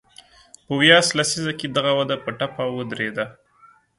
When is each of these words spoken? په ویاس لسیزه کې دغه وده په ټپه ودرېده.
په 0.65 0.73
ویاس 0.81 1.07
لسیزه 1.17 1.53
کې 1.59 1.67
دغه 1.75 1.91
وده 1.99 2.15
په 2.23 2.29
ټپه 2.39 2.63
ودرېده. 2.75 3.25